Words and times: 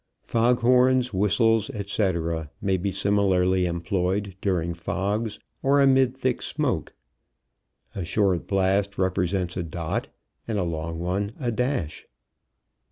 Fog 0.23 0.61
horns, 0.61 1.13
whistles, 1.13 1.69
etc., 1.69 2.49
may 2.59 2.75
be 2.75 2.91
similarly 2.91 3.67
employed 3.67 4.35
during 4.41 4.73
fogs 4.73 5.37
or 5.61 5.79
amid 5.79 6.17
thick 6.17 6.41
smoke. 6.41 6.95
A 7.93 8.03
short 8.03 8.47
blast 8.47 8.97
represents 8.97 9.55
a 9.57 9.61
dot, 9.63 10.07
and 10.47 10.57
a 10.57 10.63
long 10.63 10.97
one 10.97 11.33
a 11.39 11.51
dash. 11.51 12.07